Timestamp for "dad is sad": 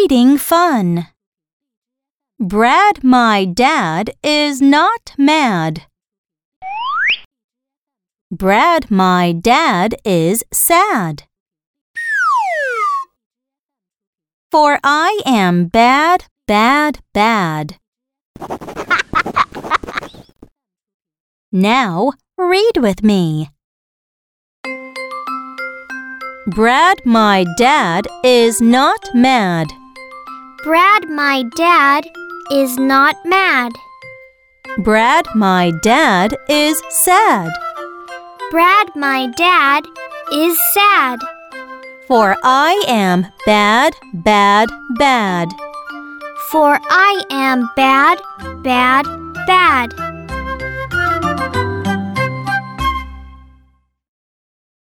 9.32-11.24, 35.82-37.50, 39.38-41.18